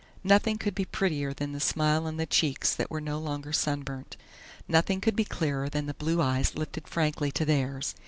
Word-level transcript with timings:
Nothing 0.23 0.57
could 0.57 0.73
be 0.73 0.85
prettier 0.85 1.31
than 1.31 1.51
the 1.51 1.59
smile 1.59 2.07
on 2.07 2.17
the 2.17 2.25
cheeks 2.25 2.73
that 2.73 2.89
were 2.89 2.99
no 2.99 3.19
longer 3.19 3.53
sunburnt; 3.53 4.17
nothing 4.67 4.99
could 4.99 5.15
be 5.15 5.23
clearer 5.25 5.69
than 5.69 5.85
the 5.85 5.93
blue 5.93 6.19
eyes 6.23 6.57
lifted 6.57 6.87
frankly 6.87 7.31
to 7.33 7.45
theirs. 7.45 7.93